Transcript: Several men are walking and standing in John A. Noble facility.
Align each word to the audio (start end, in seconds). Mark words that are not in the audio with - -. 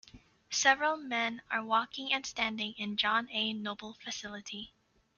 Several 0.49 0.97
men 0.97 1.43
are 1.51 1.63
walking 1.63 2.11
and 2.11 2.25
standing 2.25 2.73
in 2.79 2.97
John 2.97 3.29
A. 3.31 3.53
Noble 3.53 3.93
facility. 4.03 4.73